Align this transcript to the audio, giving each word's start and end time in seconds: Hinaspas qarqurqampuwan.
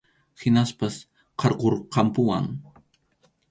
Hinaspas 0.39 0.95
qarqurqampuwan. 1.39 2.45